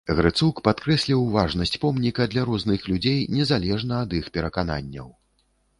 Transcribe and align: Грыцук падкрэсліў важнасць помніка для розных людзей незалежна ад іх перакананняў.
Грыцук 0.17 0.61
падкрэсліў 0.67 1.19
важнасць 1.35 1.75
помніка 1.85 2.27
для 2.33 2.47
розных 2.49 2.91
людзей 2.93 3.19
незалежна 3.39 3.93
ад 4.09 4.19
іх 4.23 4.35
перакананняў. 4.39 5.07